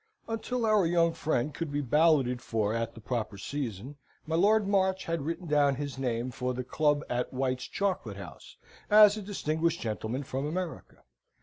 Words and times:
Until 0.27 0.65
our 0.65 0.87
young 0.87 1.13
friend 1.13 1.53
could 1.53 1.71
be 1.71 1.79
balloted 1.79 2.41
for 2.41 2.73
at 2.73 2.95
the 2.95 2.99
proper 2.99 3.37
season, 3.37 3.97
my 4.25 4.33
Lord 4.35 4.67
March 4.67 5.05
had 5.05 5.21
written 5.21 5.45
down 5.45 5.75
his 5.75 5.99
name 5.99 6.31
for 6.31 6.55
the 6.55 6.63
club 6.63 7.03
at 7.07 7.31
White's 7.31 7.65
Chocolate 7.67 8.17
House, 8.17 8.57
as 8.89 9.15
a 9.15 9.21
distinguished 9.21 9.79
gentleman 9.79 10.23
from 10.23 10.47
America. 10.47 11.03